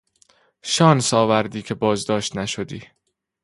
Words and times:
شانس 0.61 1.13
آوردی 1.13 1.61
که 1.61 1.75
بازداشت 1.75 2.35
نشدی. 2.37 2.81